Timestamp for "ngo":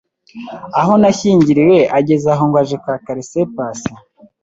2.47-2.57